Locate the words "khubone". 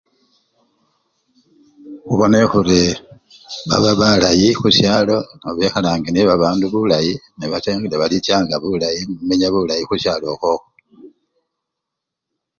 2.05-2.39